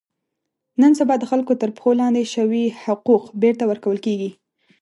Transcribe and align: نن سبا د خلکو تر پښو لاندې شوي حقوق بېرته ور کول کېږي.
نن 0.81 0.91
سبا 0.99 1.15
د 1.19 1.23
خلکو 1.31 1.53
تر 1.61 1.69
پښو 1.75 1.91
لاندې 2.01 2.23
شوي 2.35 2.65
حقوق 2.83 3.23
بېرته 3.41 3.63
ور 3.67 3.77
کول 3.85 3.97
کېږي. 4.05 4.31